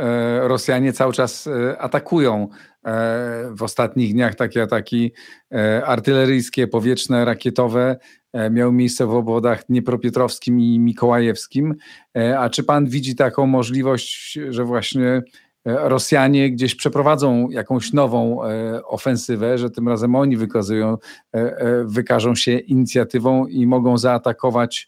[0.47, 2.49] Rosjanie cały czas atakują
[2.85, 5.11] E, w ostatnich dniach takie ataki
[5.53, 7.97] e, artyleryjskie, powietrzne, rakietowe
[8.33, 11.75] e, miały miejsce w obwodach Dniepropietrowskim i Mikołajewskim.
[12.37, 15.21] A czy pan widzi taką możliwość, że właśnie
[15.65, 18.41] Rosjanie gdzieś przeprowadzą jakąś nową
[18.85, 20.97] ofensywę, że tym razem oni wykazują,
[21.85, 24.87] wykażą się inicjatywą i mogą zaatakować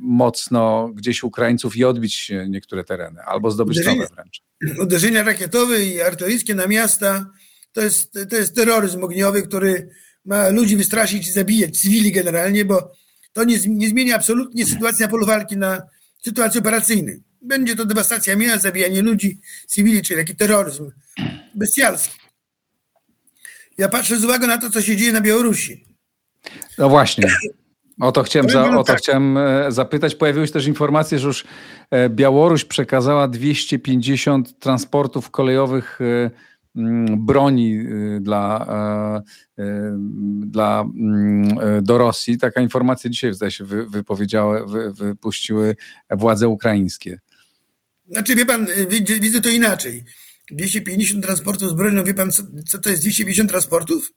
[0.00, 4.42] mocno gdzieś Ukraińców i odbić niektóre tereny, albo zdobyć uderzenia, nowe wręcz.
[4.82, 7.30] Uderzenia rakietowe i artyleryjskie na miasta
[7.72, 9.90] to jest, to jest terroryzm ogniowy, który
[10.24, 12.92] ma ludzi wystraszyć i zabijać, cywili generalnie, bo
[13.32, 15.82] to nie, nie zmieni absolutnie sytuacji na polu walki na
[16.24, 17.12] sytuację operacyjną.
[17.42, 20.90] Będzie to dewastacja miast, zabijanie ludzi, cywili, czyli taki terroryzm
[21.54, 22.20] bestialski.
[23.78, 25.84] Ja patrzę z uwagą na to, co się dzieje na Białorusi.
[26.78, 27.28] No właśnie.
[28.00, 30.14] O to chciałem, za, o to chciałem e, zapytać.
[30.14, 31.44] Pojawiły się też informacje, że już
[31.90, 36.30] e, Białoruś przekazała 250 transportów kolejowych e,
[37.16, 37.84] broni
[38.20, 38.66] dla,
[40.40, 40.84] dla,
[41.82, 42.38] do Rosji.
[42.38, 45.76] Taka informacja dzisiaj, zdaje się, wypowiedziały, wy, wypuściły
[46.10, 47.18] władze ukraińskie.
[48.10, 48.66] Znaczy, wie pan,
[49.20, 50.04] widzę to inaczej.
[50.50, 54.12] 250 transportów z bronią, wie pan, co, co to jest 250 transportów?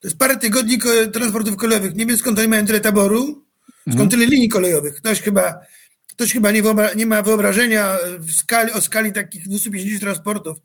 [0.00, 0.78] To jest parę tygodni
[1.12, 1.94] transportów kolejowych.
[1.94, 3.44] Nie wiem skąd oni mają tyle taboru,
[3.80, 4.08] skąd mhm.
[4.08, 4.94] tyle linii kolejowych.
[4.94, 5.60] Ktoś chyba,
[6.08, 6.62] ktoś chyba nie,
[6.96, 10.58] nie ma wyobrażenia w skali, o skali takich 250 transportów.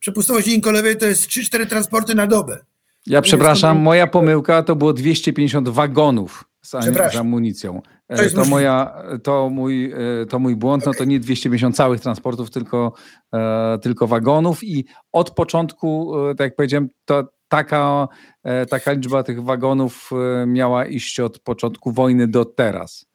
[0.00, 2.64] Przepustowość linii kolejowej to jest 3-4 transporty na dobę.
[3.06, 6.70] Ja przepraszam, moja pomyłka to było 250 wagonów z,
[7.12, 7.82] z amunicją.
[8.08, 12.50] To, e, moja, to, mój, e, to mój błąd, no to nie 250 całych transportów,
[12.50, 12.92] tylko,
[13.34, 18.08] e, tylko wagonów i od początku, tak jak powiedziałem, to taka,
[18.42, 23.06] e, taka liczba tych wagonów e, miała iść od początku wojny do teraz.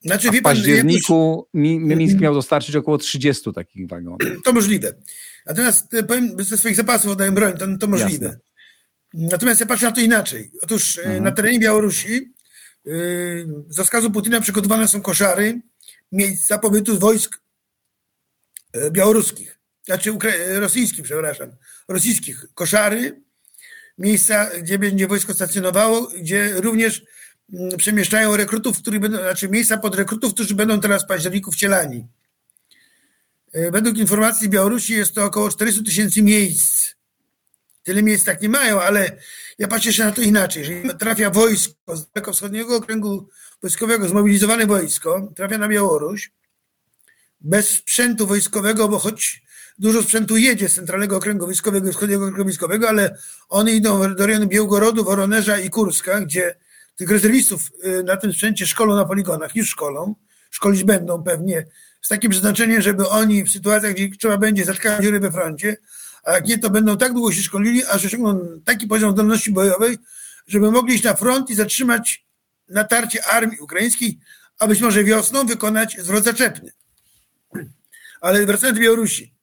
[0.00, 4.18] Znaczy, A w październiku pan, Mińsk miał dostarczyć około 30 takich wagonów.
[4.44, 4.94] To możliwe.
[5.46, 8.26] Natomiast e, powiem, ze swoich zapasów oddaję broń, to, to możliwe.
[8.26, 8.40] Jasne.
[9.14, 10.50] Natomiast ja patrzę na to inaczej.
[10.62, 11.24] Otóż mhm.
[11.24, 12.32] na terenie Białorusi
[13.68, 15.60] z rozkazu Putina przygotowane są koszary,
[16.12, 17.40] miejsca pobytu wojsk
[18.90, 20.12] białoruskich, znaczy
[20.54, 21.50] rosyjskich, przepraszam,
[21.88, 23.22] rosyjskich koszary,
[23.98, 27.04] miejsca, gdzie będzie wojsko stacjonowało, gdzie również
[27.52, 32.06] mm, przemieszczają rekrutów, którzy będą, znaczy miejsca pod rekrutów, którzy będą teraz w październiku wcielani.
[33.52, 36.99] E, według informacji Białorusi jest to około 400 tysięcy miejsc.
[37.90, 39.12] Tyle miejsc tak nie mają, ale
[39.58, 40.62] ja patrzę się na to inaczej.
[40.62, 43.28] Jeżeli trafia wojsko z dalekowschodniego okręgu
[43.62, 46.30] wojskowego, zmobilizowane wojsko, trafia na Białoruś,
[47.40, 49.42] bez sprzętu wojskowego, bo choć
[49.78, 54.26] dużo sprzętu jedzie z Centralnego Okręgu Wojskowego i Wschodniego Okręgu Wojskowego, ale one idą do
[54.26, 56.54] rejonu Białgorodu, Woronerza i Kurska, gdzie
[56.96, 60.14] tych rezerwistów y, na tym sprzęcie szkolą na poligonach, już szkolą,
[60.50, 61.66] szkolić będą pewnie
[62.02, 65.76] z takim przeznaczeniem, żeby oni w sytuacjach, gdzie trzeba będzie zatkać dziury we froncie,
[66.24, 69.98] a jak nie, to będą tak długo się szkolili, aż osiągną taki poziom zdolności bojowej,
[70.46, 72.26] żeby mogli iść na front i zatrzymać
[72.68, 74.18] natarcie armii ukraińskiej,
[74.58, 76.72] a być może wiosną wykonać zwrot zaczepny.
[78.20, 79.34] Ale wracając do Białorusi.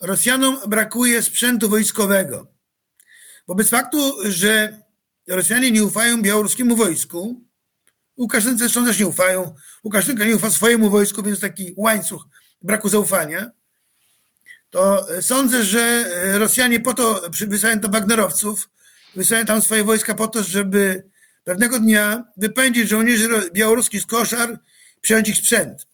[0.00, 2.46] Rosjanom brakuje sprzętu wojskowego.
[3.48, 4.82] Wobec faktu, że
[5.26, 7.42] Rosjanie nie ufają białoruskiemu wojsku,
[8.16, 12.28] Łukaszence zresztą też nie ufają, Łukaszenka nie ufa swojemu wojsku, więc taki łańcuch
[12.62, 13.50] braku zaufania,
[14.72, 16.04] to sądzę, że
[16.38, 18.68] Rosjanie po to wysyłają tam Wagnerowców,
[19.16, 21.04] wysyłają tam swoje wojska po to, żeby
[21.44, 24.58] pewnego dnia wypędzić żołnierzy białoruskich z koszar,
[25.00, 25.86] przejąć ich sprzęt.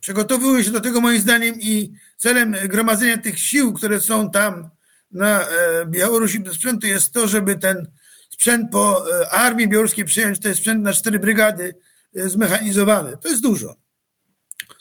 [0.00, 4.70] Przygotowują się do tego moim zdaniem i celem gromadzenia tych sił, które są tam
[5.10, 7.86] na e, Białorusi bez sprzętu jest to, żeby ten
[8.30, 11.74] sprzęt po e, armii białoruskiej przyjąć, to jest sprzęt na cztery brygady
[12.16, 13.16] e, zmechanizowany.
[13.16, 13.76] To jest dużo.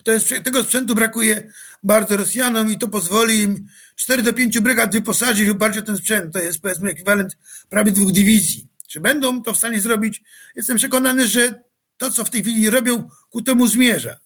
[0.03, 1.51] To jest, tego sprzętu brakuje
[1.84, 5.98] bardzo Rosjanom i to pozwoli im 4 do 5 brygad wyposażyć w oparciu o ten
[5.98, 6.34] sprzęt.
[6.34, 7.38] To jest powiedzmy ekwiwalent
[7.70, 8.68] prawie dwóch dywizji.
[8.88, 10.22] Czy będą to w stanie zrobić?
[10.56, 11.63] Jestem przekonany, że
[11.98, 14.20] to, co w tej chwili robią, ku temu zmierza.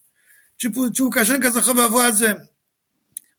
[0.58, 2.48] Czy, czy Łukaszenka zachowa władzę?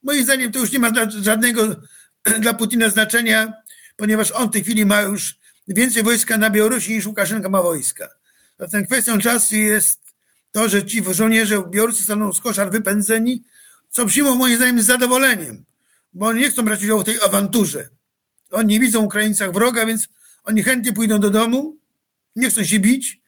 [0.03, 1.77] Moim zdaniem to już nie ma żadnego
[2.41, 3.53] dla Putina znaczenia,
[3.97, 8.09] ponieważ on w tej chwili ma już więcej wojska na Białorusi niż Łukaszenka ma wojska.
[8.59, 10.01] Zatem kwestią czasu jest
[10.53, 13.43] to, że ci żołnierze białoruscy zostaną z koszar wypędzeni,
[13.95, 15.65] co przyjmą moim zdaniem z zadowoleniem,
[16.13, 17.89] bo oni nie chcą brać udziału w tej awanturze.
[18.51, 20.09] Oni nie widzą w Ukraińcach wroga, więc
[20.45, 21.77] oni chętnie pójdą do domu,
[22.37, 23.21] nie chcą się bić,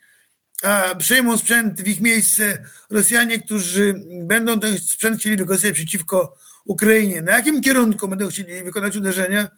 [0.63, 7.23] a przejmą sprzęt w ich miejsce Rosjanie, którzy będą ten sprzęt chcieli wykorzystać przeciwko Ukrainie.
[7.23, 9.49] Na jakim kierunku będą chcieli wykonać uderzenia?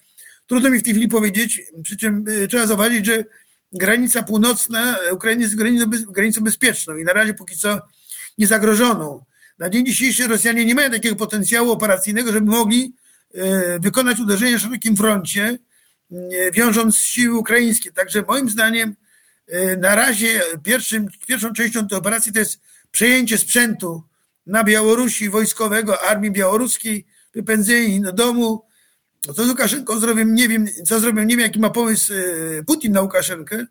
[0.46, 3.24] Trudno mi w tej chwili powiedzieć, przy czym y, trzeba zauważyć, że
[3.72, 5.56] granica północna Ukrainy jest
[6.12, 7.80] granicą bezpieczną i na razie póki co
[8.38, 9.24] niezagrożoną.
[9.58, 12.92] Na dzień dzisiejszy Rosjanie nie mają takiego potencjału operacyjnego, żeby mogli
[13.34, 13.40] y,
[13.80, 15.58] wykonać uderzenie na szerokim froncie,
[16.12, 17.92] y, wiążąc siły ukraińskie.
[17.92, 18.96] Także moim zdaniem
[19.48, 24.02] E, na razie pierwszym, pierwszą częścią tej operacji to jest przejęcie sprzętu
[24.46, 28.62] na Białorusi wojskowego armii białoruskiej, wypędzeni do domu.
[29.26, 32.92] No to Łukaszenko zrobił, nie wiem, co zrobił, nie wiem, jaki ma pomysł e, Putin
[32.92, 33.66] na Łukaszenkę,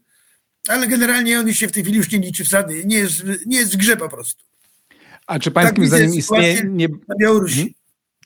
[0.68, 3.74] ale generalnie on się w tej chwili już nie liczy wsady, nie jest, nie jest
[3.74, 4.44] w grze po prostu.
[5.28, 6.64] A czy pańskim tak zdaniem istnieje...
[6.64, 6.88] Nie...
[6.88, 7.56] Na Białorusi.
[7.56, 7.74] Hmm?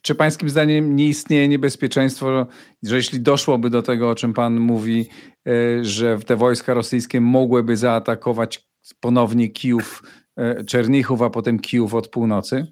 [0.02, 2.48] Czy pańskim zdaniem nie istnieje niebezpieczeństwo,
[2.84, 5.10] że jeśli doszłoby do tego, o czym pan mówi,
[5.48, 8.68] e, że te wojska rosyjskie mogłyby zaatakować
[9.00, 10.04] ponownie Kijów,
[10.38, 12.68] e, Czernichów, a potem Kijów od północy?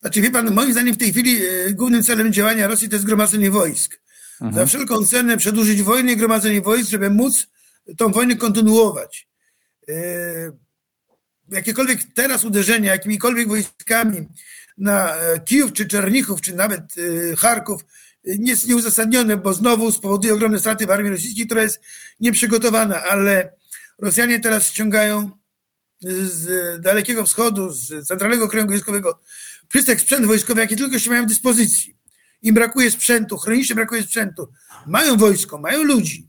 [0.00, 3.06] Znaczy, wie pan, moim zdaniem w tej chwili e, głównym celem działania Rosji to jest
[3.06, 4.00] gromadzenie wojsk.
[4.40, 4.54] Mhm.
[4.54, 7.46] Za wszelką cenę przedłużyć wojnę i gromadzenie wojsk, żeby móc
[7.96, 9.28] tą wojnę kontynuować.
[11.48, 14.28] Jakiekolwiek teraz uderzenia jakimikolwiek wojskami
[14.78, 17.84] na e, Kijów, czy Czernichów, czy nawet e, Charków
[18.24, 21.80] nie jest nieuzasadnione, bo znowu spowoduje ogromne straty w armii rosyjskiej, która jest
[22.20, 23.52] nieprzygotowana, ale
[23.98, 25.30] Rosjanie teraz ściągają
[26.00, 29.20] z Dalekiego Wschodu, z Centralnego Okręgu Wojskowego
[29.68, 31.96] wszystek sprzęt wojskowy, jaki tylko się mają w dyspozycji.
[32.42, 34.52] Im brakuje sprzętu, chronicznie brakuje sprzętu.
[34.86, 36.28] Mają wojsko, mają ludzi.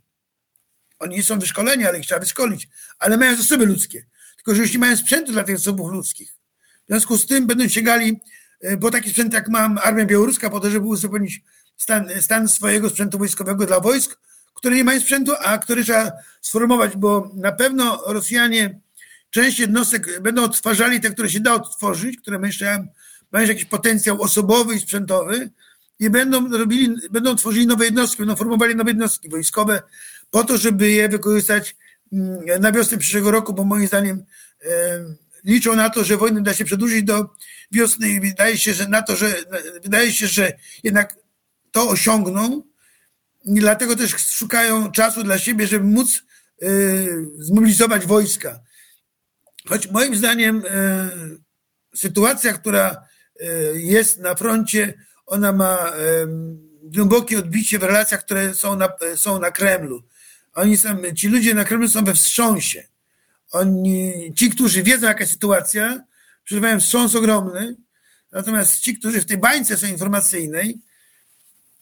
[0.99, 2.69] Oni nie są wyszkoleni, ale ich trzeba wyszkolić.
[2.99, 4.05] Ale mają zasoby ludzkie.
[4.47, 6.35] Tylko, że już nie mają sprzętu dla tych zasobów ludzkich.
[6.85, 8.19] W związku z tym będą sięgali
[8.61, 11.41] E, bo taki sprzęt jak mam armia białoruska po to, żeby uzupełnić
[11.77, 14.19] stan, stan swojego sprzętu wojskowego dla wojsk,
[14.53, 18.79] które nie mają sprzętu, a który trzeba sformować, bo na pewno Rosjanie
[19.29, 22.87] część jednostek będą odtwarzali te, które się da odtworzyć, które myślę
[23.31, 25.49] mają jakiś potencjał osobowy i sprzętowy
[25.99, 29.81] i będą robili, będą tworzyli nowe jednostki, będą formowali nowe jednostki wojskowe
[30.31, 31.75] po to, żeby je wykorzystać
[32.59, 34.23] na wiosnę przyszłego roku, bo moim zdaniem
[35.43, 37.29] liczą na to, że wojnę da się przedłużyć do
[37.71, 39.35] wiosny i wydaje się, że na to, że
[39.83, 41.15] wydaje się, że jednak
[41.71, 42.63] to osiągną
[43.45, 46.23] i dlatego też szukają czasu dla siebie, żeby móc
[46.63, 48.59] y, zmobilizować wojska.
[49.67, 50.67] Choć moim zdaniem y,
[51.97, 53.03] sytuacja, która
[53.41, 54.93] y, jest na froncie,
[55.25, 55.93] ona ma
[56.83, 60.03] głębokie odbicie w relacjach, które są na, są na Kremlu.
[60.57, 62.83] Oni są, ci ludzie na Kremlu są we wstrząsie.
[63.51, 66.03] Oni, ci, którzy wiedzą, jaka jest sytuacja,
[66.43, 67.75] przeżywają wstrząs ogromny,
[68.31, 70.77] natomiast ci, którzy w tej bańce są informacyjnej,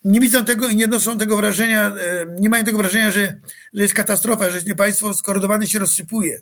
[0.04, 3.40] nie widzą tego i nie noszą tego wrażenia, e, nie mają tego wrażenia, że,
[3.74, 6.42] że jest katastrofa, że państwo skorodowane się rozsypuje.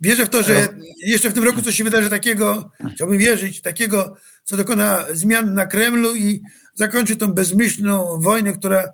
[0.00, 0.68] Wierzę w to, że
[1.04, 5.66] jeszcze w tym roku coś się wydarzy takiego, chciałbym wierzyć, takiego, co dokona zmian na
[5.66, 6.42] Kremlu i
[6.74, 8.92] zakończy tą bezmyślną wojnę, która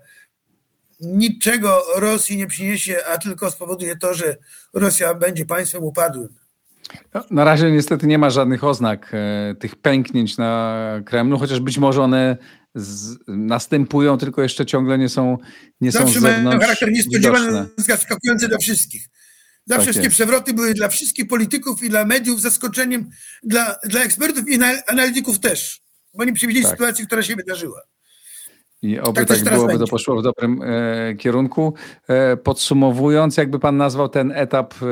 [1.03, 4.37] niczego Rosji nie przyniesie, a tylko spowoduje to, że
[4.75, 6.29] Rosja będzie państwem upadłym.
[7.15, 11.79] No, na razie niestety nie ma żadnych oznak e, tych pęknięć na Kremlu, chociaż być
[11.79, 12.37] może one
[12.75, 15.39] z, następują, tylko jeszcze ciągle nie są
[15.81, 19.09] nie Zawsze są z zewnątrz mają charakter niespodziewany, zaskakujący dla wszystkich.
[19.67, 23.11] Zawsze tak wszystkie przewroty były dla wszystkich polityków i dla mediów zaskoczeniem,
[23.43, 25.81] dla, dla ekspertów i analityków też,
[26.15, 26.73] bo nie przewidzieli tak.
[26.73, 27.83] sytuacji, która się wydarzyła.
[28.83, 31.75] I oby tak, tak byłoby to poszło w dobrym e, kierunku.
[32.09, 34.87] E, podsumowując, jakby pan nazwał ten etap e,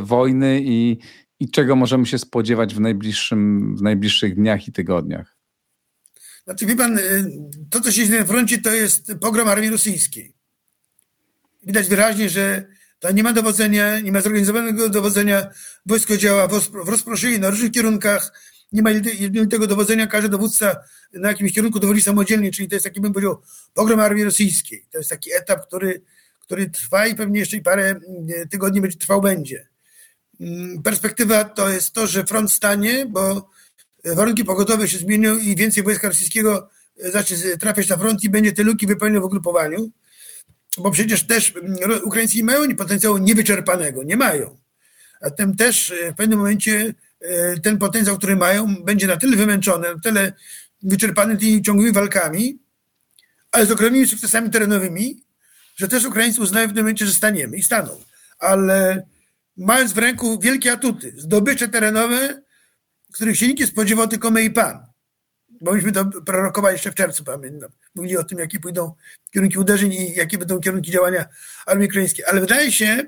[0.00, 0.98] wojny i,
[1.40, 5.36] i czego możemy się spodziewać w, najbliższym, w najbliższych dniach i tygodniach?
[6.44, 7.02] Znaczy, wie pan, e,
[7.70, 10.34] to co się dzieje na froncie, to jest pogrom armii rosyjskiej.
[11.66, 12.64] Widać wyraźnie, że
[12.98, 15.46] tam nie ma dowodzenia, nie ma zorganizowanego dowodzenia,
[15.86, 16.48] wojsko działa
[16.84, 18.32] w rozproszeniu na różnych kierunkach,
[18.74, 20.76] nie ma jednolitego dowodzenia, każdy dowódca
[21.12, 23.42] na jakimś kierunku dowodzi samodzielnie, czyli to jest taki, bym powiedział,
[23.74, 24.86] pogrom armii rosyjskiej.
[24.90, 26.02] To jest taki etap, który,
[26.40, 27.94] który trwa i pewnie jeszcze parę
[28.50, 29.68] tygodni będzie trwał będzie.
[30.40, 33.50] Mm, perspektywa to jest to, że front stanie, bo
[34.04, 38.52] warunki pogodowe się zmienią i więcej wojska rosyjskiego e, zacznie trafiać na front i będzie
[38.52, 39.90] te luki wypełniał w ugrupowaniu,
[40.78, 44.58] bo przecież też mm, Ukraińcy nie mają potencjału niewyczerpanego, nie mają.
[45.20, 46.94] A tym też e, w pewnym momencie
[47.62, 50.32] ten potencjał, który mają, będzie na tyle wymęczony, na tyle
[50.82, 52.58] wyczerpany tymi ciągłymi walkami,
[53.52, 55.24] ale z ogromnymi sukcesami terenowymi,
[55.76, 58.00] że też Ukraińcy uznają w tym momencie, że staniemy i staną.
[58.38, 59.06] Ale
[59.56, 62.42] mając w ręku wielkie atuty, zdobycze terenowe,
[63.12, 64.86] których się nikt nie spodziewał, tylko my i Pan.
[65.60, 67.70] Bo myśmy to prorokowali jeszcze w czerwcu, pamiętam.
[67.94, 68.94] Mówili o tym, jakie pójdą
[69.30, 71.26] kierunki uderzeń i jakie będą kierunki działania
[71.66, 72.24] armii ukraińskiej.
[72.24, 73.02] Ale wydaje się,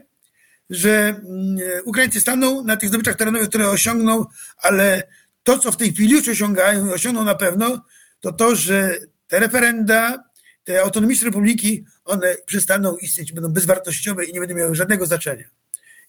[0.71, 4.25] że mm, Ukraińcy staną na tych zdobyczach terenowych, które osiągną,
[4.57, 5.03] ale
[5.43, 7.85] to, co w tej chwili już osiągają i osiągną na pewno,
[8.21, 10.25] to to, że te referenda,
[10.64, 15.45] te autonomiczne republiki, one przestaną istnieć, będą bezwartościowe i nie będą miały żadnego znaczenia.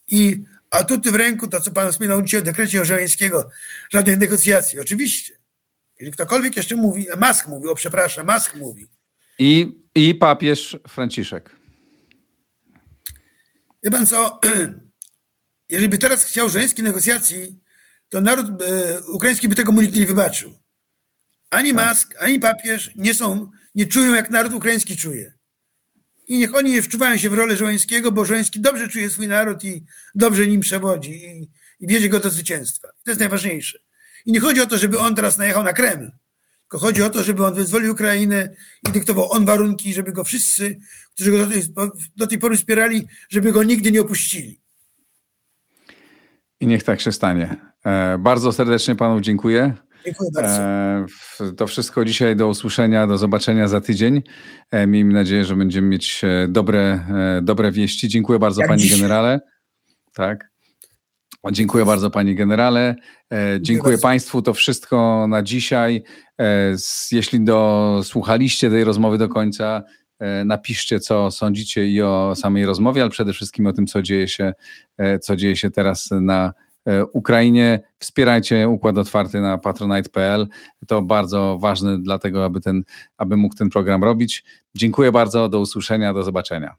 [0.08, 3.49] I atuty w ręku, to co pan wspominał dzisiaj o dekrecie Orzełańskiego,
[3.89, 4.80] żadnych negocjacji.
[4.80, 5.34] Oczywiście.
[5.99, 8.88] Jeżeli ktokolwiek jeszcze mówi, Mask mówi, o przepraszam, Mask mówi.
[9.39, 11.57] I, i papież Franciszek.
[13.88, 14.40] Wie pan co,
[15.70, 17.60] jeżeli by teraz chciał żeńskiej negocjacji,
[18.10, 20.60] to naród e, ukraiński by tego mu nigdy nie wybaczył.
[21.50, 21.86] Ani tak.
[21.86, 25.34] Mask, ani papież nie są, nie czują jak naród ukraiński czuje.
[26.28, 29.64] I niech oni nie wczuwają się w rolę Żołańskiego, bo Żołański dobrze czuje swój naród
[29.64, 29.86] i
[30.16, 32.88] dobrze nim przewodzi i, i wiedzie go do zwycięstwa.
[32.88, 33.80] To jest najważniejsze.
[34.26, 36.12] I nie chodzi o to, żeby on teraz najechał na Kreml,
[36.68, 38.49] tylko chodzi o to, żeby on wyzwolił Ukrainę
[38.89, 40.80] i dyktował on warunki, żeby go wszyscy,
[41.13, 41.61] którzy go do tej,
[42.15, 44.61] do tej pory wspierali, żeby go nigdy nie opuścili.
[46.59, 47.55] I niech tak się stanie.
[47.86, 49.74] E, bardzo serdecznie panu dziękuję.
[50.05, 50.61] Dziękuję bardzo.
[50.61, 51.05] E,
[51.57, 54.24] to wszystko dzisiaj do usłyszenia, do zobaczenia za tydzień.
[54.72, 57.05] E, miejmy nadzieję, że będziemy mieć dobre,
[57.41, 58.07] dobre wieści.
[58.07, 58.95] Dziękuję bardzo Jak panie dziś.
[58.95, 59.39] generale.
[60.13, 60.49] Tak.
[61.52, 62.96] Dziękuję bardzo panie generale.
[63.32, 64.42] Dziękuję, dziękuję państwu.
[64.42, 66.04] To wszystko na dzisiaj.
[67.12, 69.84] Jeśli dosłuchaliście tej rozmowy do końca,
[70.46, 74.54] napiszcie, co sądzicie i o samej rozmowie, ale przede wszystkim o tym, co dzieje się,
[75.22, 76.54] co dzieje się teraz na
[76.88, 77.80] E, Ukrainie.
[78.00, 80.48] Wspierajcie Układ Otwarty na patronite.pl.
[80.88, 82.84] To bardzo ważne dlatego, aby, ten,
[83.18, 84.44] aby mógł ten program robić.
[84.76, 86.76] Dziękuję bardzo, do usłyszenia, do zobaczenia.